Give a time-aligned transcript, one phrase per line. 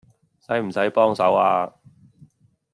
[0.39, 1.75] 使唔使幫手呀